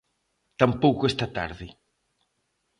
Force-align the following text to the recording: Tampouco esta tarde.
Tampouco 0.61 1.07
esta 1.11 1.27
tarde. 1.37 1.67